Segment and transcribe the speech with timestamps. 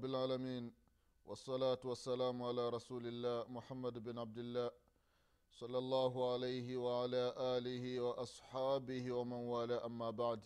[0.00, 0.72] رب العالمين
[1.26, 4.70] والصلاة والسلام على رسول الله محمد بن عبد الله
[5.50, 9.86] صلى الله عليه وعلى آله وأصحابه ومن والاه.
[9.86, 10.40] أما بعد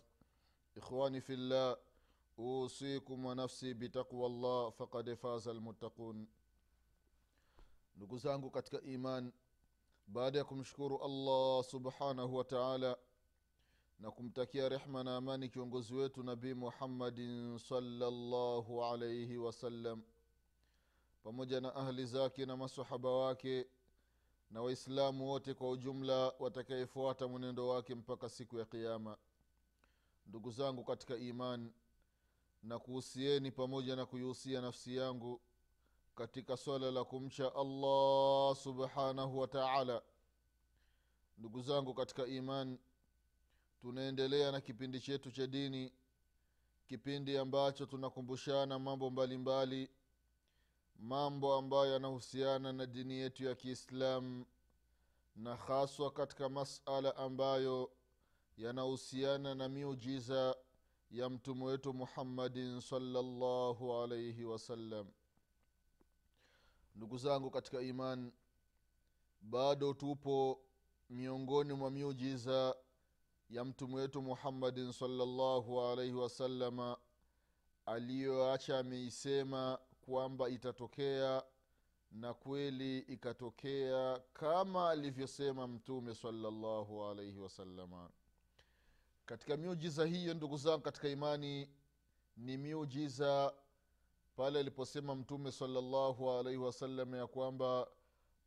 [0.76, 1.76] إخواني في الله
[2.38, 6.26] أوصيكم ونفسي بتقوى الله فقد فاز المتقون.
[7.96, 9.32] ndugu zangu katika iman
[10.06, 12.44] baada ya kumshukuru allah subhanahu
[13.98, 20.02] na kumtakia rehma na amani kiongozi wetu nabii muhammadin salllahu alaihi wasallam
[21.22, 23.66] pamoja na ahli zake na masahaba wake
[24.50, 29.16] na waislamu wote kwa ujumla watakayefuata mwenendo wake mpaka siku ya qiama
[30.26, 31.72] ndugu zangu katika iman
[32.62, 35.40] na kuhusieni pamoja na kuihusia nafsi yangu
[36.14, 40.02] katika swala la kumcha allah subhanahu wa taala.
[41.38, 42.78] Ndugu zangu katika iman
[43.84, 45.92] tunaendelea na kipindi chetu cha dini
[46.86, 49.90] kipindi ambacho tunakumbushana mambo mbalimbali mbali,
[50.98, 54.44] mambo ambayo yanahusiana na dini yetu ya kiislam
[55.36, 57.90] na haswa katika masala ambayo
[58.56, 60.56] yanahusiana na miujiza
[61.10, 65.06] ya mtume wetu muhammadin salllahu alaihi wasallam.
[66.94, 68.32] Ndugu zangu katika iman
[69.40, 70.60] bado tupo
[71.10, 72.76] miongoni mwa miujiza
[73.54, 76.96] ya mtume wetu muhammadin salllahu alaihi wasalama
[77.86, 81.42] aliyoacha ameisema kwamba itatokea
[82.12, 88.10] na kweli ikatokea kama alivyosema mtume salllahu alaihi wasalama
[89.26, 91.68] katika miujiza hiyo ndugu zangu katika imani
[92.36, 93.54] ni miujiza
[94.36, 97.88] pale aliposema mtume salllahu alaihi wasalama ya kwamba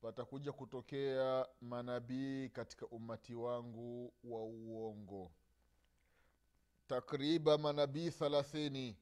[0.02, 5.32] patakuja kutokea manabii katika ummati wangu wa uongo.
[6.88, 8.98] Takriban manabii thalathini.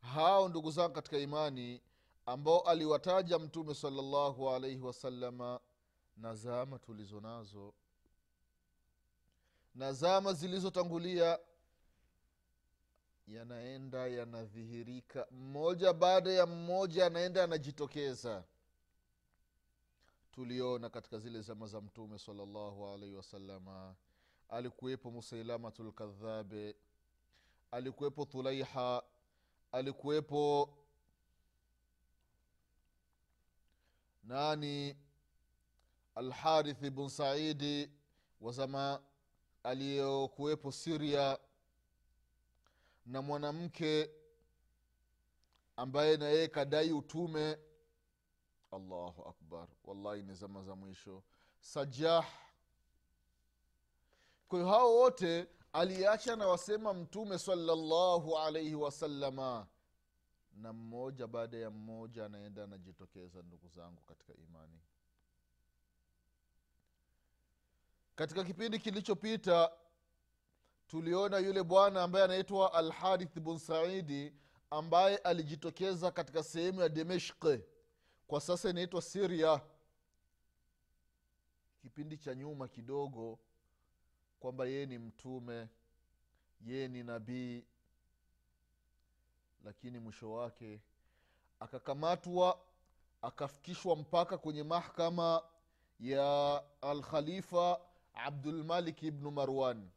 [0.00, 1.82] Hao ndugu zangu katika imani
[2.26, 5.60] ambao aliwataja mtume salallahu alaihi wasalama
[6.16, 7.74] na zama tulizo nazo
[9.74, 11.38] na zama zilizotangulia
[13.26, 15.26] yanaenda yanadhihirika.
[15.30, 18.44] Mmoja baada ya mmoja anaenda anajitokeza
[20.32, 23.94] tuliona katika zile zama za mtume salllahu alaihi wasalama
[24.48, 26.76] alikuwepo musailamatu lkadhabe
[27.70, 29.02] alikuwepo thulaiha
[29.72, 30.74] alikuwepo
[34.24, 34.96] nani?
[36.14, 37.90] Alharith bn saidi
[38.40, 39.02] wazama
[39.62, 41.38] aliyokuwepo siria
[43.06, 44.10] na mwanamke
[45.76, 47.58] ambaye na yeye kadai utume
[48.72, 49.68] allahu akbar.
[49.84, 51.22] Wallahi ni zama za mwisho.
[51.60, 52.26] Sajah.
[54.48, 59.66] Kwa hao wote aliacha na wasema mtume salallahu alaihi wasalama
[60.54, 64.80] na mmoja baada ya mmoja anaenda anajitokeza ndugu zangu katika imani.
[68.14, 69.72] Katika kipindi kilichopita
[70.88, 74.32] tuliona yule bwana ambaye anaitwa alharith bun saidi
[74.70, 77.58] ambaye alijitokeza katika sehemu ya demeshki
[78.26, 79.60] kwa sasa inaitwa siria
[81.82, 83.38] kipindi cha nyuma kidogo
[84.40, 85.68] kwamba yeye ni mtume
[86.66, 87.64] yeye ni nabii
[89.64, 90.80] lakini mwisho wake
[91.60, 92.60] akakamatwa
[93.22, 95.42] akafikishwa mpaka kwenye mahkama
[96.00, 97.80] ya alkhalifa
[98.14, 99.90] abdulmalik ibnu marwan.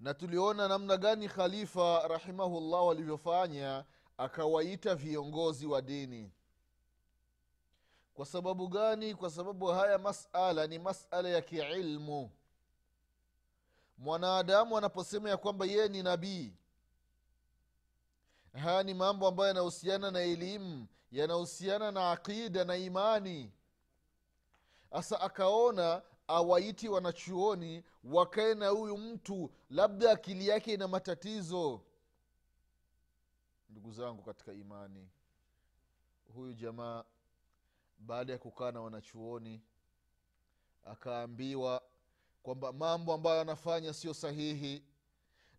[0.00, 3.84] Na tuliona namna gani khalifa rahimahullah walivyofanya
[4.18, 6.30] akawaita viongozi wa dini.
[8.14, 9.14] Kwa sababu gani?
[9.14, 12.30] Kwa sababu haya masala ni masala ya kiilmu.
[13.98, 16.52] Mwanadamu anaposema ya kwamba yeye ni nabii
[18.52, 23.52] haya ni mambo ambayo yanahusiana na elimu yanahusiana na aqida na imani.
[24.92, 31.80] Sasa akaona awaiti wanachuoni wakae na huyu mtu labda akili yake ina matatizo
[33.76, 35.08] ndugu zangu katika imani.
[36.34, 37.04] Huyu jamaa
[37.98, 39.60] baada ya kukaa na wanachuoni
[40.84, 41.82] akaambiwa
[42.42, 44.82] kwamba mambo ambayo anafanya sio sahihi.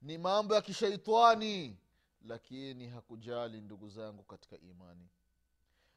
[0.01, 1.77] Ni mambo ya kishaitani.
[2.25, 5.07] Lakini hakujali ndugu zangu katika imani.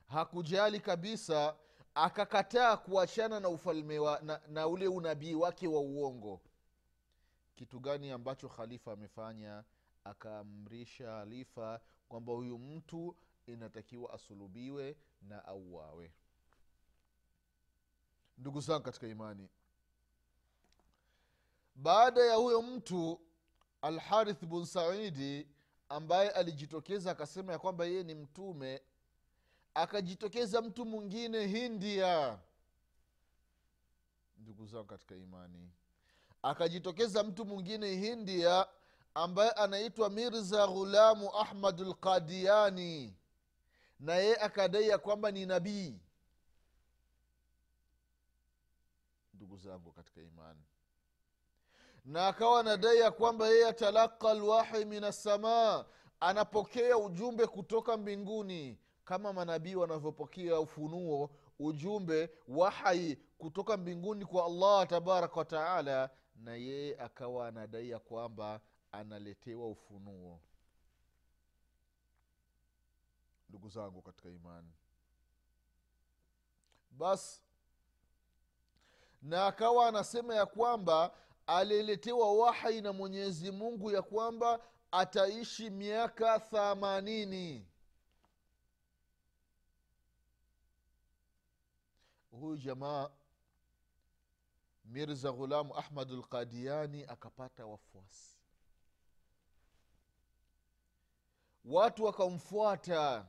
[0.09, 1.57] Hakujali kabisa
[1.95, 6.41] akakataa kuachana na ufalme wa, na, na ule unabii wake wa uongo.
[7.57, 9.65] Kitu gani ambacho khalifa amefanya
[10.05, 13.17] akaamrisha halifa kwamba huyu mtu
[13.47, 16.13] inatakiwa asulubiwe na auawe.
[18.39, 19.49] Ndugu zangu katika imani
[21.75, 23.21] baada ya huyo mtu
[23.83, 25.49] alharith bun saidi
[25.89, 28.83] ambaye alijitokeza akasema ya kwamba yeye ni mtume
[29.75, 32.39] akajitokeza mtu mwingine hindia.
[34.37, 35.71] Ndugu zangu katika imani
[36.43, 38.67] akajitokeza mtu mwingine hindia
[39.15, 43.17] ambaye anaitwa mirza ghulamu ahmad lqadiani
[44.01, 46.01] na yeye akadai ya kwamba ni nabii.
[49.35, 50.61] Ndugu zangu katika imani.
[52.05, 55.85] Na akawa anadai ya kwamba yeye atalaka lwahi min assamaa
[56.21, 65.37] anapokea ujumbe kutoka mbinguni kama manabii wanavyopokea ufunuo ujumbe wahai kutoka mbinguni kwa allah tabaraka
[65.37, 68.61] wataala na yeye akawa anadai ya kwamba
[68.93, 70.41] analetewa ufunuo.
[73.49, 74.73] Ndugu zangu katika imani.
[76.91, 77.43] Basi
[79.23, 81.15] na akawa anasema ya kwamba
[81.47, 84.61] aliletewa wahai na mwenyezi mungu ya kwamba
[84.91, 87.67] ataishi miaka thamanini
[92.31, 93.11] huyu jamaa
[94.85, 98.40] mirza ghulamu ahmad lqadiani akapata wafuasi
[101.65, 103.27] watu wakamfuata.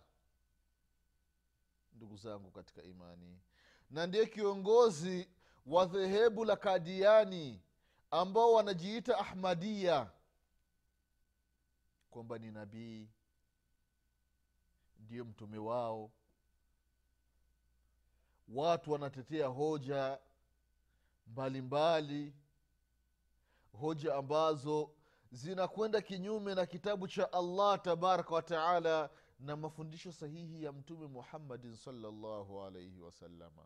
[1.94, 3.40] Ndugu zangu katika imani.
[3.90, 5.30] Na ndiye kiongozi
[5.66, 7.62] wa dhehebu la kadiani
[8.12, 10.12] ambao wanajiita ahmadia
[12.12, 13.10] kwamba ni nabii.
[15.00, 16.12] Ndiyo mtume wao.
[18.48, 20.20] Watu wanatetea hoja
[21.28, 21.62] mbalimbali.
[22.22, 22.34] Mbali,
[23.82, 24.92] hoja ambazo
[25.32, 32.62] zinakwenda kinyume na kitabu cha allah tabaraka wataala na mafundisho sahihi ya mtume muhammadin salllahu
[32.62, 33.66] alaihi wasalama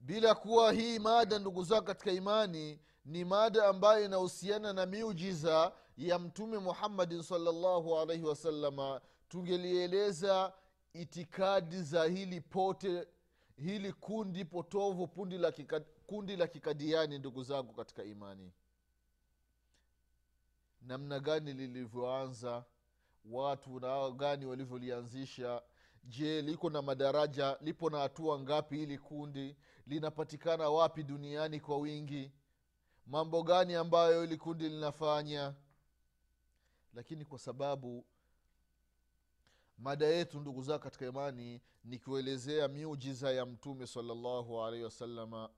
[0.00, 6.18] bila kuwa hii mada ndugu zao katika imani ni mada ambayo inahusiana na miujiza ya
[6.18, 10.52] mtume muhammadin salllahu alaihi wasalama tungelieleza
[10.92, 13.08] itikadi za hili pote
[13.56, 15.52] hili kundi potovu kundi la,
[16.06, 18.52] kundi la kikadiani ndugu zangu katika imani
[20.82, 22.64] namna gani lilivyoanza
[23.24, 25.62] watu na gani walivyolianzisha.
[26.04, 29.56] Je liko na madaraja lipo na hatua ngapi hili kundi?
[29.86, 32.32] Linapatikana wapi duniani kwa wingi?
[33.06, 35.54] Mambo gani ambayo hili kundi linafanya?
[36.94, 38.04] Lakini kwa sababu
[39.78, 45.50] mada yetu ndugu zao katika imani ni kuelezea miujiza ya mtume salallahu alaihi wasalama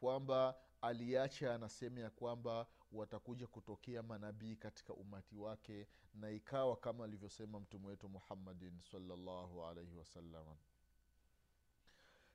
[0.00, 7.60] kwamba aliacha anasema ya kwamba watakuja kutokea manabii katika umati wake na ikawa kama alivyosema
[7.60, 10.56] mtume wetu muhammadin salllahu alaihi wasalama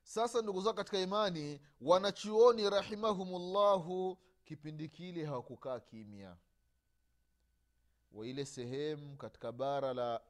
[0.04, 6.38] sasa ndugu zao katika imani wanachuoni rahimahumullahu kipindi kile hawakukaa kimya.
[8.12, 10.22] Wa ile sehemu katika bara la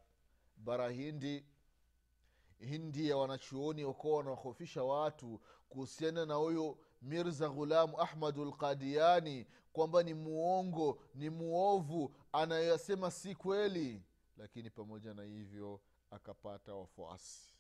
[0.58, 1.46] bara hindi
[2.60, 9.48] hindi ya wanachuoni wakuwa wanawahofisha watu kuhusiana na huyo mirza ghulamu ahmadu lqadiani
[9.79, 14.03] kwamba ni muongo ni muovu anayoyasema si kweli.
[14.38, 15.81] Lakini pamoja na hivyo
[16.12, 17.53] akapata wafuasi.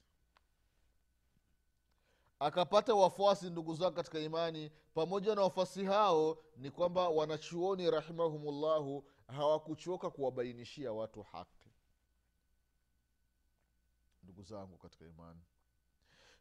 [2.39, 10.09] Akapata wafuasi ndugu zao katika imani pamoja na wafuasi hao ni kwamba wanachuoni rahimahumullahu hawakuchoka
[10.09, 11.69] kuwabainishia watu haki.
[14.23, 15.41] Ndugu zangu katika imani.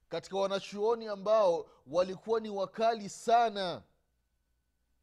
[0.08, 3.82] Katika wanachuoni ambao walikuwa ni wakali sana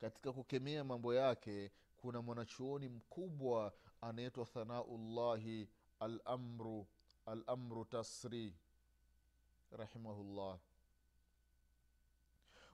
[0.02, 6.88] katika kukemea mambo yake kuna mwanachuoni mkubwa anaitwa thanaullahi alamru
[7.26, 8.56] alamru tasri
[9.72, 10.60] rahimahullah.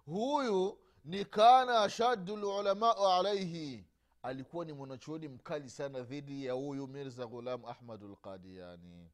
[0.06, 3.86] Huyu ni kana ashaddu lulamau alaihi
[4.24, 9.10] alikuwa ni mwanachuoni mkali sana dhidi ya huyu mirza ghulam ahmadu lqadiani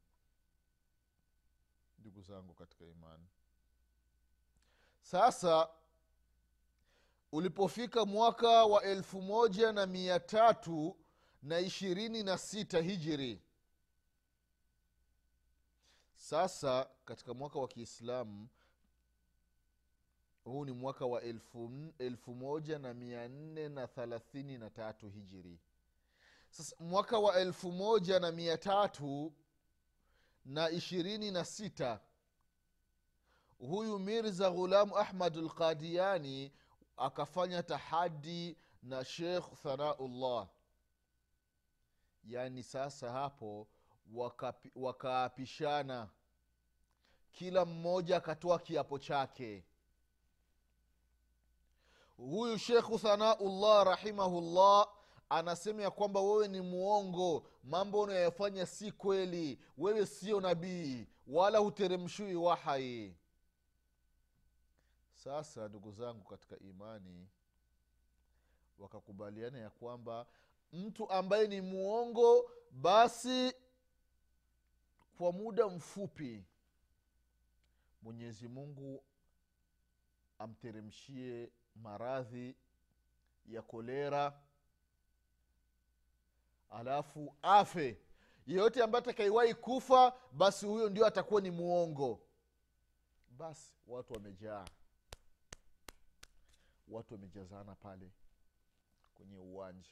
[2.00, 3.28] ndugu zangu katika imani.
[5.02, 5.70] Sasa
[7.32, 10.98] ulipofika mwaka wa elfu moja na mia tatu
[11.44, 13.42] na ishirini na sita hijiri
[16.16, 18.48] sasa katika mwaka wa kiislamu
[20.44, 25.60] huu ni mwaka wa elfu, elfu moja na mia nne na thalathini na tatu hijiri
[26.50, 29.34] sasa mwaka wa elfu moja na mia tatu
[30.46, 32.00] na ishirini na sita
[33.60, 36.52] huyu mirza ghulamu ahmad lqadiani
[36.98, 40.48] akafanya tahadi na shekh thanaullah.
[42.24, 43.68] Yaani sasa hapo
[44.14, 46.10] wakaapishana wakaapishana
[47.32, 49.64] kila mmoja akatoa kiapo chake.
[52.18, 54.88] Huyu shekhu thanaullah rahimahullah
[55.30, 62.36] anasema ya kwamba wewe ni mwongo mambo unayoyafanya si kweli wewe sio nabii wala huteremshui
[62.36, 63.16] wahai
[65.18, 67.28] sasa ndugu zangu katika imani
[68.80, 70.26] wakakubaliana ya kwamba
[70.74, 73.54] mtu ambaye ni muongo basi
[75.18, 76.44] kwa muda mfupi
[78.02, 79.04] mwenyezi mungu
[80.40, 82.56] amteremshie maradhi
[83.46, 84.40] ya kolera
[86.70, 87.98] alafu afe.
[88.48, 92.20] Yeyote ambaye atakaiwahi kufa basi huyo ndio atakuwa ni muongo.
[93.30, 94.66] Basi watu wamejaa
[96.88, 98.12] watu wamejazana pale
[99.16, 99.90] kwenye uwanja.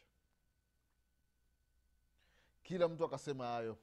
[2.64, 3.78] Kila mtu akasema hayo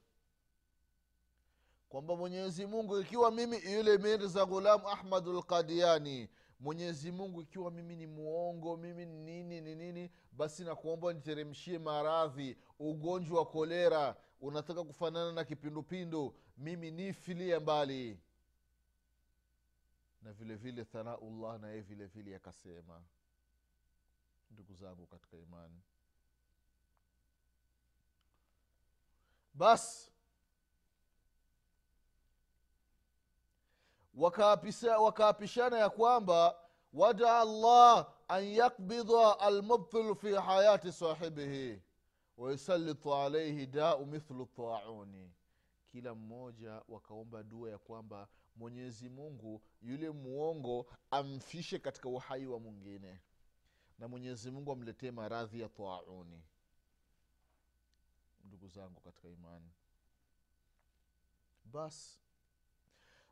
[1.89, 6.29] kwamba mwenyezi mungu ikiwa mimi yule mirza ghulam ahmadu lqadiani
[6.61, 12.57] mwenyezi mungu ikiwa mimi ni mwongo mimi ni nini ni nini basi nakuomba niteremshie maradhi
[12.79, 18.21] ugonjwa wa kolera unataka kufanana na kipindupindu mimi nifilie mbali
[20.23, 23.03] na vile vile thanaullah naye vile vile akasema
[24.51, 25.81] ndugu zangu katika imani
[29.55, 30.13] basi
[34.99, 36.59] wakaapishana ya kwamba
[36.93, 41.83] wadaa llah an yakbidha almubtilu fi hayati sahibihi
[42.37, 45.33] wayusalitu alaihi dau mithlu tauni.
[45.93, 53.21] Kila mmoja wakaomba dua ya kwamba mwenyezi mungu yule muongo amfishe katika uhai wa mwingine.
[53.99, 56.43] Na mwenyezi mungu amletee maradhi ya tauni.
[58.45, 59.71] Ndugu zangu katika imani.
[61.65, 62.19] Basi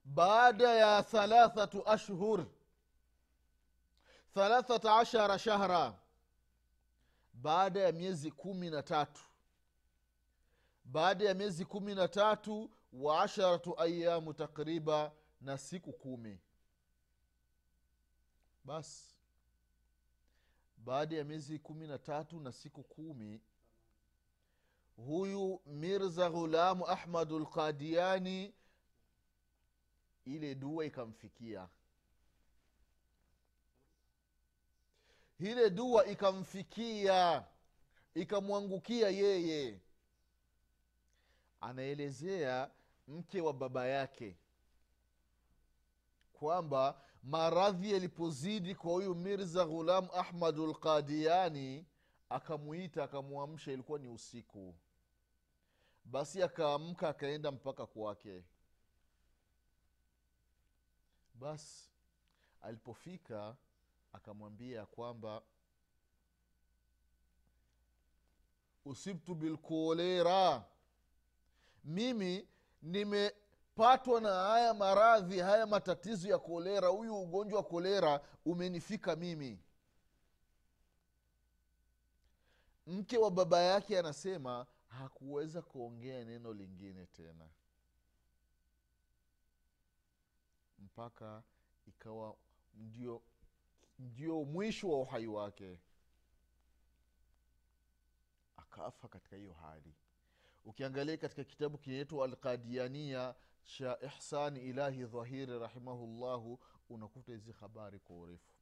[0.04, 2.46] baada ya thalathatu ashhur
[4.34, 5.98] thalathata ashara shahra
[7.34, 9.22] baada ya miezi kumi na tatu
[10.84, 16.40] baada ya miezi kumi na tatu wa asharatu ayamu takriba na siku kumi.
[18.64, 19.14] Basi
[20.76, 23.40] baada ya miezi kumi na tatu na siku kumi
[24.96, 28.54] huyu mirza ghulamu ahmadu lqadiani
[30.24, 31.68] ile dua ikamfikia.
[35.38, 37.44] Ile dua ikamfikia
[38.14, 39.80] ikamwangukia yeye.
[41.60, 42.70] Anaelezea
[43.10, 44.36] mke wa baba yake
[46.32, 51.86] kwamba maradhi yalipozidi kwa huyu mirza ghulam ahmadu lqadiani
[52.28, 54.74] akamwita akamwamsha ilikuwa ni usiku.
[56.04, 58.44] Basi akaamka akaenda mpaka kwake.
[61.34, 61.90] Basi
[62.60, 63.56] alipofika
[64.12, 65.42] akamwambia kwamba
[68.84, 70.64] usibtu bilkolera
[71.84, 72.48] mimi
[72.82, 76.88] nimepatwa na haya maradhi haya matatizo ya kolera.
[76.88, 79.58] Huyu ugonjwa wa kolera umenifika mimi.
[82.86, 87.48] Mke wa baba yake anasema hakuweza kuongea neno lingine tena.
[90.78, 91.42] Mpaka
[91.86, 92.36] ikawa
[92.74, 93.22] ndio
[93.98, 95.78] ndio mwisho wa uhai wake.
[98.56, 99.94] Akafa katika hiyo hali
[100.64, 108.52] ukiangalia katika kitabu kinaitwa alqadiania cha ihsani ilahi dhahiri rahimahullahu unakuta hizi habari kwa urefu.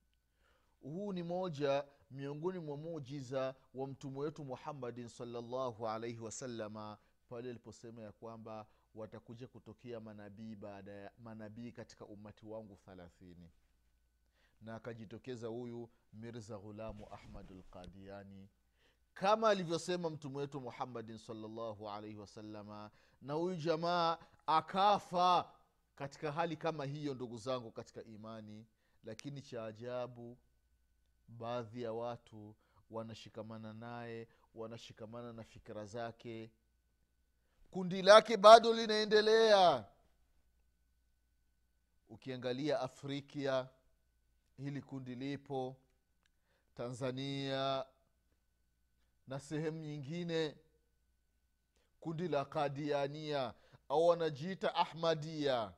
[0.81, 8.03] Huu ni moja miongoni mwa mujiza wa mtume wetu muhammadin salllahu alaihi wasalama pale aliposema
[8.03, 13.51] ya kwamba watakuja kutokea manabii baada ya manabii katika ummati wangu thalathini.
[14.61, 18.49] Na akajitokeza huyu mirza ghulamu ahmad lqadiani
[19.21, 22.91] kama alivyosema mtume wetu muhammadin salllahu alaihi wasalama
[23.23, 25.53] na huyu jamaa akafa
[25.97, 28.67] katika hali kama hiyo ndugu zangu katika imani.
[29.05, 30.39] Lakini cha ajabu
[31.29, 32.55] baadhi ya watu
[32.91, 36.51] wanashikamana naye wanashikamana na fikira zake.
[37.71, 39.85] Kundi lake bado linaendelea.
[42.09, 43.69] Ukiangalia afrika
[44.57, 45.77] hili kundi lipo.
[46.75, 47.85] Tanzania
[49.29, 50.57] na sehemu nyingine
[52.01, 53.55] kundi la kadiania
[53.89, 55.73] au wanajiita ahmadia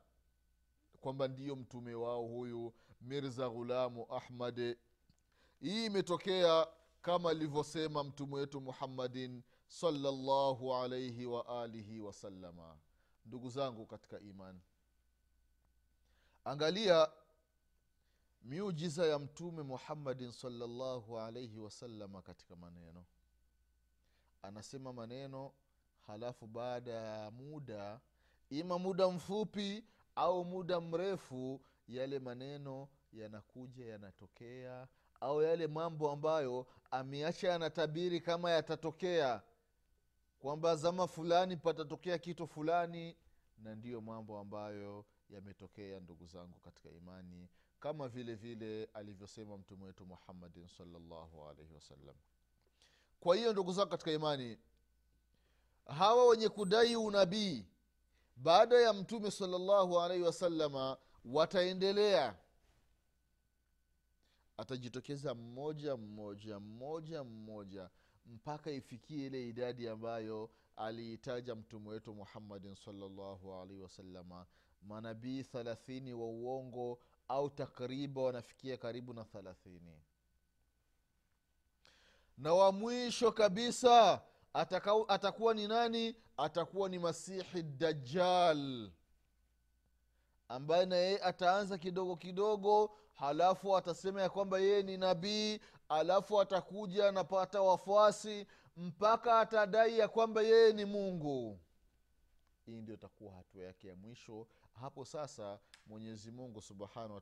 [1.01, 4.77] kwamba ndiyo mtume wao huyu mirza ghulamu ahmad.
[5.61, 6.67] Hii imetokea
[7.03, 12.77] kama alivyosema mtume wetu muhammadin salllahu alaihi waalihi wasalama
[13.27, 14.61] ndugu zangu katika imani
[16.45, 17.09] angalia
[18.43, 23.05] miujiza ya mtume muhammadin salllahu alaihi wasalama katika maneno
[24.43, 25.53] anasema maneno
[26.07, 28.01] halafu baada ya muda
[28.51, 34.89] ima muda mfupi au muda mrefu yale maneno yanakuja yanatokea
[35.21, 39.43] au yale mambo ambayo ameacha yanatabiri kama yatatokea.
[40.39, 43.17] Kwamba zama fulani patatokea kitu fulani
[43.59, 47.49] na ndiyo mambo ambayo yametokea ndugu zangu katika imani
[47.81, 52.15] kama vile vile alivyosema mtume wetu muhammadin salllahu alaihi wasallam
[53.21, 54.59] kwa hiyo ndugu zangu katika imani
[55.87, 57.67] hawa wenye kudai unabii
[58.37, 62.37] baada ya mtume salllahu alaihi wasalama wataendelea.
[64.57, 67.91] Atajitokeza mmoja mmoja mmoja mmoja
[68.27, 74.47] mpaka ifikie ile idadi ambayo aliitaja mtume wetu muhammadin salllahu alaihi wasalama
[74.83, 76.99] manabii thalathini wa uongo
[77.29, 80.03] au takriban wanafikia karibu na thalathini
[82.41, 84.23] na wa mwisho kabisa
[84.55, 86.17] ataka, atakuwa ni nani?
[86.37, 88.91] Atakuwa ni masihi dajjal
[90.49, 97.09] ambaye na yeye ataanza kidogo kidogo halafu atasema ya kwamba yeye ni nabii alafu atakuja
[97.09, 101.59] anapata wafuasi mpaka atadai ya kwamba yeye ni mungu.
[102.67, 104.47] Hii ndio itakuwa hatua yake ya mwisho.
[104.81, 107.21] Hapo sasa mwenyezi mungu subhanahu wa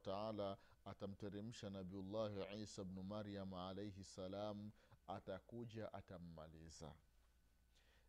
[0.85, 4.71] atamteremsha nabiullahi isa bnu maryam alaihi salam
[5.09, 6.93] atakuja atammaliza.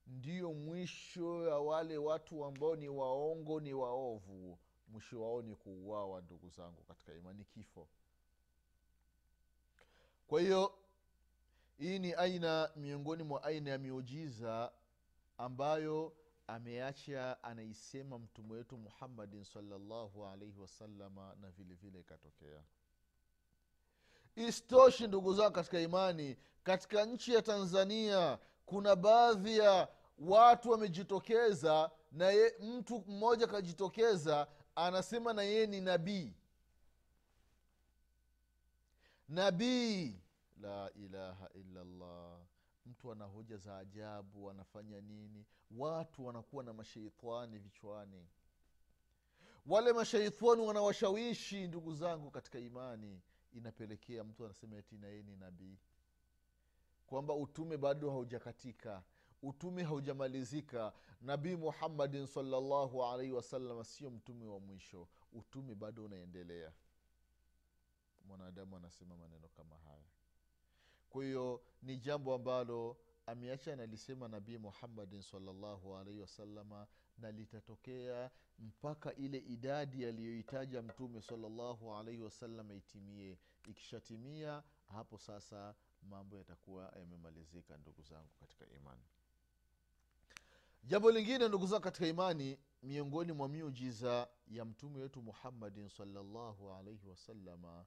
[0.08, 6.50] Ndiyo mwisho ya wale watu ambao ni waongo ni waovu mwisho wao ni kuuawa ndugu
[6.50, 7.88] zangu katika imani kifo.
[10.28, 10.74] Kwa hiyo
[11.78, 14.72] hii ni aina miongoni mwa aina ya miujiza
[15.38, 16.14] ambayo
[16.48, 22.64] ameacha anaisema mtume wetu muhammadin salllahu alaihi wasalama na vile vile ikatokea
[24.47, 29.88] istoshi ndugu zangu katika imani katika nchi ya tanzania kuna baadhi ya
[30.19, 36.34] watu wamejitokeza na ye, mtu mmoja akajitokeza anasema na yeye ni nabii.
[39.30, 40.19] Nabii.
[40.62, 42.39] La ilaha illallah.
[42.86, 45.45] Mtu ana hoja za ajabu anafanya nini?
[45.78, 48.28] Watu wanakuwa na masheitani vichwani.
[49.65, 53.21] Wale masheitani wanawashawishi ndugu zangu katika imani
[53.54, 55.78] inapelekea mtu anasema eti na ni nabii.
[57.08, 59.04] Kwamba utume bado haujakatika
[59.42, 60.94] utume haujamalizika.
[61.22, 66.74] Nabii muhammadin salllahu alaihi wasallam sio mtume wa mwisho utume bado unaendelea.
[68.26, 70.06] Mwanadamu anasema maneno kama haya.
[71.10, 76.88] Kwa hiyo ni jambo ambalo ameacha analisema nabii muhammadin salllahu alaihi wasalama
[77.22, 83.38] na litatokea mpaka ile idadi aliyoitaja mtume salllahu alaihi wasalama itimie.
[83.70, 85.76] Ikishatimia hapo sasa
[86.10, 89.02] mambo yatakuwa yamemalizika ndugu zangu katika imani.
[90.84, 97.08] Jambo lingine ndugu zangu katika imani miongoni mwa miujiza ya mtume wetu muhammadin salllahu alaihi
[97.08, 97.86] wasalama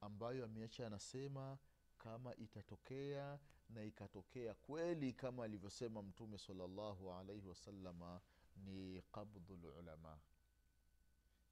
[0.00, 1.58] ambayo ameacha anasema
[1.98, 3.38] kama itatokea
[3.70, 8.20] na ikatokea kweli kama alivyosema mtume salllahu alaihi wasalama
[8.56, 10.18] ni qabdhu lulama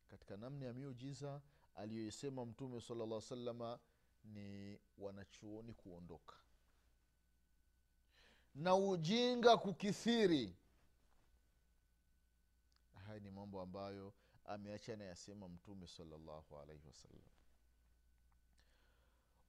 [0.08, 1.40] katika namna ya miujiza
[1.74, 3.78] aliyoisema mtume sala llah salama
[4.24, 6.36] ni wanachuoni kuondoka.
[8.54, 10.56] Na ujinga kukithiri.
[13.06, 17.22] Haya ni mambo ambayo ameacha nayasema mtume salallahu alaihi wasallam.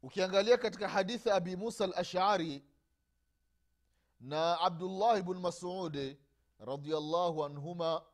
[0.02, 2.64] Ukiangalia katika hadithi abi musa al ashari
[4.20, 6.18] na abdullahi bnu masudi
[6.60, 8.06] radiallahu anhuma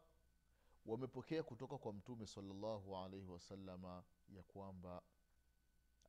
[0.85, 4.03] wamepokea kutoka kwa mtume salllahu alaihi wasalama
[4.35, 5.01] ya kwamba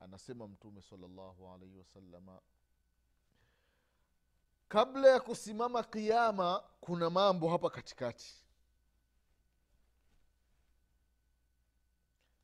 [0.01, 2.41] anasema mtume salllahu alaihi wasalama
[4.69, 8.45] kabla ya kusimama kiama kuna mambo hapa katikati.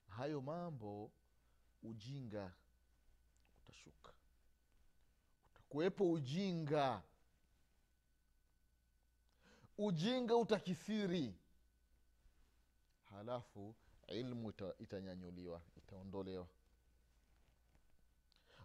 [0.09, 1.11] Hayo mambo
[1.83, 2.53] ujinga
[3.63, 4.13] utashuka.
[5.51, 7.03] Utakuwepo ujinga
[9.79, 11.35] ujinga utakithiri.
[13.11, 13.75] Halafu
[14.09, 16.47] ilmu ita, itanyanyuliwa itaondolewa.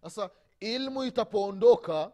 [0.02, 2.12] Sasa ilmu itapoondoka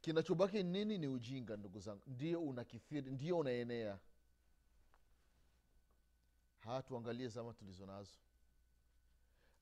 [0.00, 2.02] kinachobaki nini ni ujinga ndugu zangu?
[2.06, 3.98] Ndio unakithiri ndio unaenea.
[6.60, 8.18] Haya tuangalie zama tulizo nazo.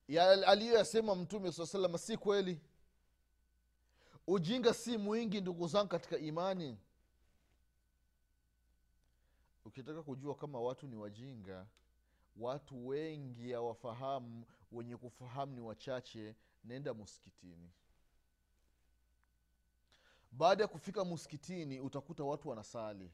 [0.07, 2.61] Ya aliyoyasema mtume saa salama si kweli?
[4.27, 6.77] Ujinga si mwingi ndugu zangu katika imani
[9.69, 11.67] ukitaka kujua kama watu ni wajinga
[12.35, 17.71] watu wengi hawafahamu wenye kufahamu ni wachache nenda muskitini.
[20.31, 23.11] Baada ya kufika muskitini utakuta watu wanasali.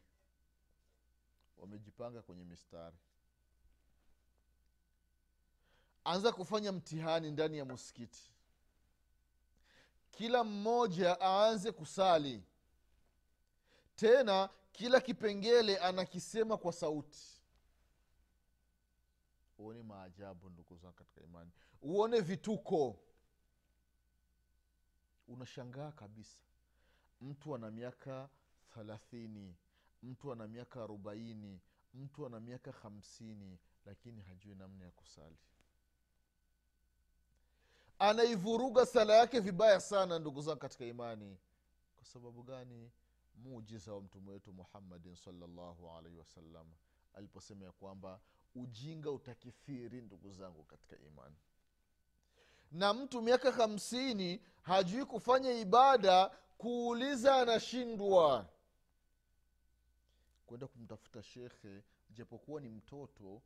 [1.58, 2.98] Wamejipanga kwenye mistari.
[6.04, 8.32] Anza kufanya mtihani ndani ya muskiti.
[10.12, 12.44] Kila mmoja aanze kusali.
[13.96, 17.42] Tena kila kipengele anakisema kwa sauti.
[19.58, 21.52] Uone maajabu ndugu zangu katika imani.
[21.82, 23.00] Uone vituko.
[25.28, 26.40] Unashangaa kabisa.
[27.22, 28.30] Mtu ana miaka
[28.74, 29.56] thalathini
[30.04, 31.60] mtu ana miaka arobaini
[31.94, 35.38] mtu ana miaka hamsini lakini hajui namna ya kusali.
[38.00, 41.38] Anaivuruga sala yake vibaya sana ndugu zangu katika imani.
[41.96, 42.92] Kwa sababu gani
[43.44, 46.68] mujiza wa mtume wetu muhammadin salllahu alaihi wasallam
[47.14, 48.20] aliposema ya kwamba
[48.56, 51.36] ujinga utakithiri ndugu zangu katika imani.
[52.72, 58.50] Na mtu miaka hamsini hajui kufanya ibada kuuliza anashindwa.
[60.46, 63.42] Kwenda kumtafuta shekhe japokuwa ni mtoto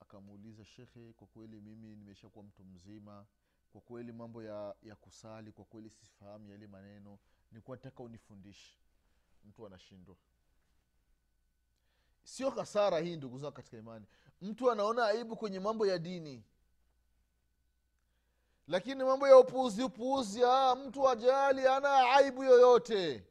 [0.00, 3.26] akamuuliza shekhe kwa kweli mimi nimeshakuwa mtu mzima
[3.72, 7.18] kwa kweli mambo ya, ya kusali kwa kweli sifahamu yale maneno
[7.52, 8.81] nikuwa nataka unifundishe
[9.44, 10.16] mtu anashindwa.
[12.24, 14.06] Sio hasara hii ndugu zangu katika imani.
[14.42, 16.44] Mtu anaona aibu kwenye mambo ya dini.
[18.66, 23.26] Lakini mambo ya upuuzi upuuzi ah, mtu ajali ana aibu yoyote.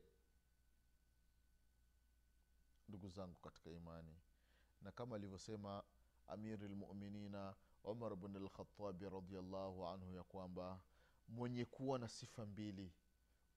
[2.89, 4.15] Ndugu zangu katika imani.
[4.81, 5.83] Na kama alivyosema
[6.27, 10.79] amiri lmuminina umar bn lkhatabi radiallahu anhu ya kwamba
[11.27, 12.91] mwenye kuwa na sifa mbili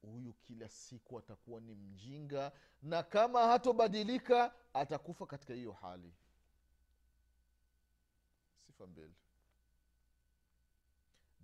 [0.04, 6.14] huyu kila siku atakuwa ni mjinga na kama hatobadilika atakufa katika hiyo hali.
[8.66, 9.14] Sifa mbili.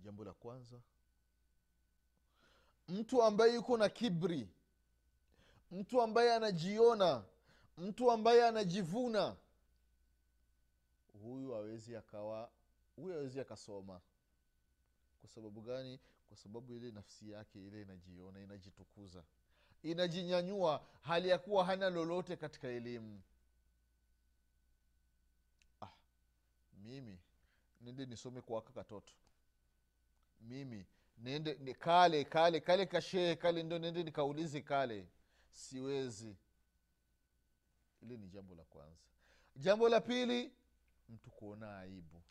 [0.03, 0.81] Jambo la kwanza
[2.87, 4.49] mtu ambaye yuko na kibri
[5.71, 7.23] mtu ambaye anajiona
[7.77, 9.35] mtu ambaye anajivuna
[11.21, 12.51] huyu awezi akawa
[12.95, 14.01] huyu awezi akasoma.
[15.21, 15.99] Kwa sababu gani
[16.31, 19.23] kwa sababu ile nafsi yake ile inajiona inajitukuza.
[19.83, 23.21] Inajinyanyua hali ya kuwa hana lolote katika elimu.
[25.81, 25.89] Ah,
[26.77, 27.19] mimi
[27.81, 29.13] nende nisome kwa katoto.
[30.41, 30.85] Mimi
[31.17, 35.07] nende ni kale kale kale kashehe kale ndo nende nikaulize kale.
[35.49, 36.35] Siwezi.
[38.01, 39.01] Ile ni jambo la kwanza.
[39.55, 40.51] Jambo la pili
[41.09, 42.21] mtu kuona aibu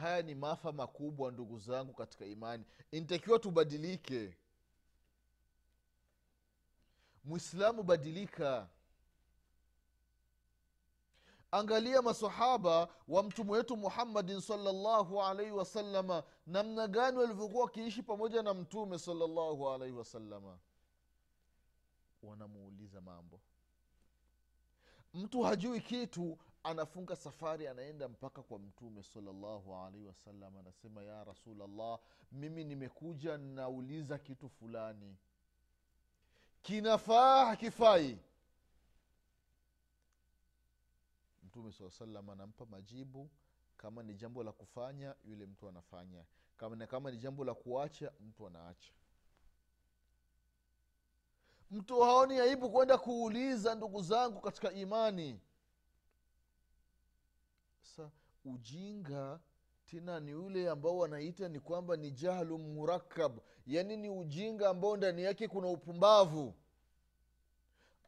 [0.00, 2.64] haya ni maafa makubwa ndugu zangu katika imani.
[2.90, 4.36] Intakiwa tubadilike.
[7.24, 8.68] Mwislamu badilika
[11.50, 18.54] angalia masahaba wa mtume wetu muhammadin salllahu alaihi wasalama namna gani walivyokuwa wakiishi pamoja na
[18.54, 20.58] mtume salllahu alaihi wasalama
[22.22, 23.40] wanamuuliza mambo.
[25.14, 31.98] Mtu hajui kitu anafunga safari anaenda mpaka kwa mtume salllahu alaihi wasallam anasema ya rasulllah
[32.32, 35.16] mimi nimekuja nauliza kitu fulani.
[36.62, 38.18] Kinafaa hakifai.
[41.42, 43.30] Mtume saa salam anampa majibu
[43.76, 46.24] kama ni jambo la kufanya yule mtu anafanya.
[46.56, 48.92] Kama, na kama ni jambo la kuacha mtu anaacha.
[51.70, 55.40] Mtu haoni aibu kwenda kuuliza ndugu zangu katika imani
[58.44, 59.40] ujinga
[59.86, 65.22] tena ni ule ambao wanaita ni kwamba ni jahlu murakab yaani ni ujinga ambao ndani
[65.22, 66.54] yake kuna upumbavu.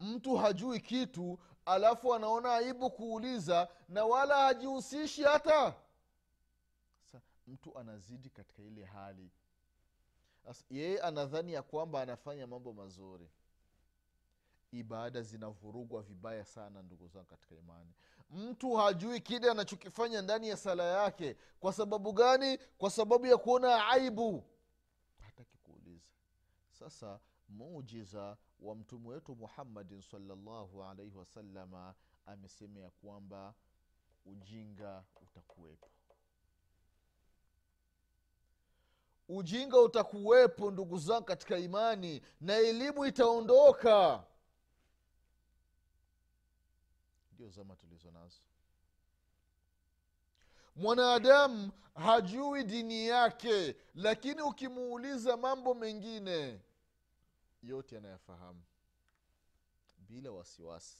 [0.00, 5.74] Mtu hajui kitu alafu anaona aibu kuuliza na wala hajihusishi hata.
[7.12, 9.30] Sa mtu anazidi katika ile hali.
[10.70, 13.30] Yeye anadhani ya kwamba anafanya mambo mazuri.
[14.72, 17.92] Ibada zinavurugwa vibaya sana ndugu zangu katika imani
[18.30, 21.36] mtu hajui kile anachokifanya ndani ya sala yake.
[21.60, 22.58] Kwa sababu gani?
[22.78, 24.44] Kwa sababu ya kuona aibu.
[25.20, 26.10] Hataki kuuliza.
[26.70, 31.94] Sasa mujiza wa mtume wetu muhammadin salllahu alaihi wasalama
[32.26, 33.54] amesema ya kwamba
[34.26, 35.88] ujinga utakuwepo.
[39.28, 44.24] Ujinga utakuwepo ndugu zangu katika imani na elimu itaondoka
[47.34, 48.40] ndio zama tulizo nazo.
[50.76, 56.60] Mwanadamu hajui dini yake lakini ukimuuliza mambo mengine
[57.62, 58.62] yote anayafahamu
[59.98, 60.96] bila wasiwasi.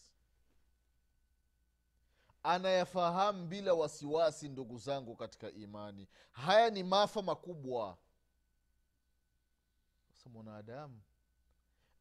[2.42, 6.08] Anayafahamu bila wasiwasi ndugu zangu katika imani.
[6.32, 7.98] Haya ni maafa makubwa.
[10.12, 11.00] Sasa mwanadamu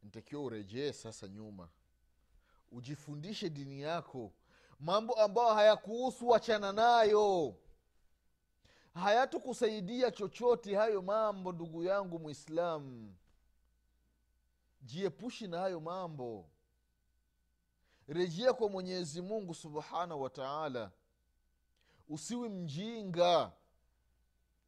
[0.04, 1.69] ntakiwa urejee sasa nyuma
[2.73, 4.31] ujifundishe dini yako.
[4.79, 7.55] Mambo ambayo hayakuhusu wachana nayo.
[8.93, 13.15] Hayatukusaidia chochote hayo mambo ndugu yangu mwislamu
[14.81, 16.49] jiepushi na hayo mambo.
[18.07, 20.91] Rejea kwa mwenyezi mungu subhanahu wa taala.
[22.09, 23.51] Usiwi mjinga.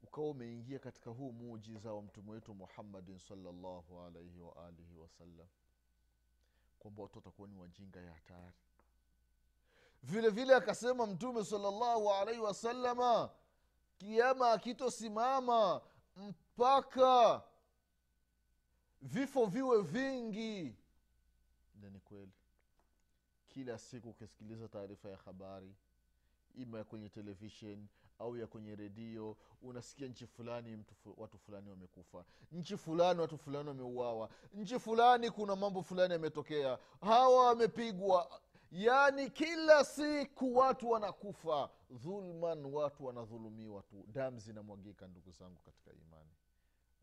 [0.03, 5.47] Ukawa umeingia katika huu muujiza wa mtume wetu muhammadin salllahu alaihi waalihi wasallam
[6.85, 8.53] kwamba watu watakuwa ni wajinga ya hatari.
[10.03, 13.29] Vile vile akasema mtume salllahu alaihi wasalama
[13.97, 15.81] kiama akitosimama
[16.15, 17.43] mpaka
[19.01, 20.75] vifo viwe vingi.
[21.81, 22.31] Na ni kweli.
[23.47, 25.75] Kila siku ukisikiliza taarifa ya habari
[26.55, 27.87] ima kwenye televishen
[28.19, 32.25] au ya kwenye redio unasikia nchi fulani mtu, watu fulani wamekufa.
[32.51, 34.29] Nchi fulani watu fulani wameuawa.
[34.53, 36.79] Nchi fulani kuna mambo fulani yametokea.
[37.01, 38.41] Hawa wamepigwa.
[38.71, 41.69] Yaani kila siku watu wanakufa.
[41.91, 44.03] Dhulman watu wanadhulumiwa tu.
[44.07, 46.29] Damu zinamwagika ndugu zangu katika imani.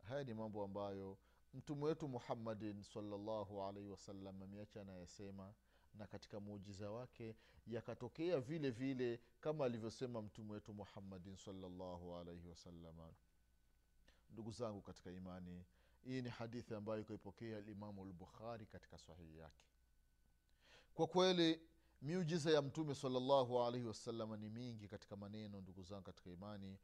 [0.03, 1.17] Haya ni mambo ambayo
[1.53, 5.53] mtume wetu muhammadin salllahu alaihi wasallam ameacha anayesema
[5.93, 7.35] na katika muujiza wake
[7.67, 13.13] yakatokea vile vile kama alivyosema mtume wetu muhammadin salllahu alaihi wasalama
[14.29, 15.65] ndugu zangu katika imani
[16.05, 19.63] hii ni hadithi ambayo ikaipokea limamu lbukhari katika sahihi yake.
[20.93, 21.59] Kwa kweli
[22.01, 26.77] miujiza ya mtume salllahu alaihi wasalama ni mingi katika maneno ndugu zangu katika imani.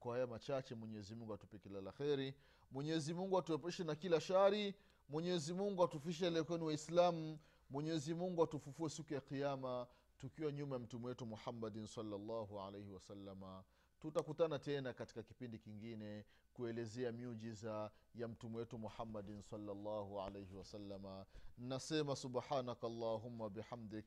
[0.00, 2.34] Kwa haya machache mwenyezi mungu atupe kila la kheri.
[2.70, 4.74] Mwenyezi mungu atuepushe na kila shari.
[5.08, 7.38] Mwenyezi mungu atufishe lekweni waislamu
[7.70, 9.86] mwenyezi mungu atufufue siku ya kiama
[10.18, 13.64] tukiwa nyuma ya mtume wetu muhammadin salllahu alaihi wasalama
[14.00, 21.26] tutakutana tena katika kipindi kingine kuelezea miujiza ya mtume wetu muhammadin salllahu alaihi wasalama
[21.58, 24.06] nasema subhanaka allahumma bihamdik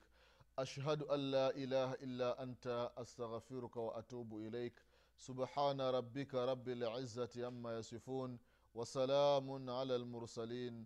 [0.55, 4.73] ashhadu an la ilaha illa anta astaghfiruka wa atubu ilaik
[5.15, 8.39] subhana rabbika rabi lizati ama yasifun
[8.73, 10.85] wasalamun ala lmursalin